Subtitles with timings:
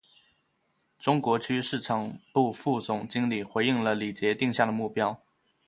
[0.97, 5.21] 中国区市场部副总经理回应了李杰定下的目标